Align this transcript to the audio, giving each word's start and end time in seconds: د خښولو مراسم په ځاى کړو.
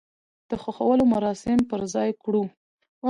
د 0.49 0.51
خښولو 0.61 1.03
مراسم 1.13 1.59
په 1.69 1.75
ځاى 1.93 2.09
کړو. 2.23 2.43